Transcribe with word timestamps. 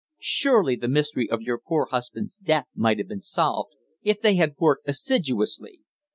Surely 0.17 0.75
the 0.75 0.87
mystery 0.87 1.29
of 1.29 1.43
your 1.43 1.59
poor 1.59 1.85
husband's 1.91 2.35
death 2.35 2.65
might 2.73 2.97
have 2.97 3.07
been 3.07 3.21
solved, 3.21 3.75
if 4.01 4.19
they 4.19 4.33
had 4.35 4.55
worked 4.57 4.89
assiduously." 4.89 5.81